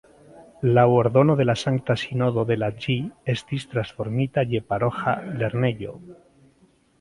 [0.77, 2.95] Laŭ ordono de la Sankta Sinodo de la ĝi
[3.35, 5.95] estis transformita je paroĥa lernejo.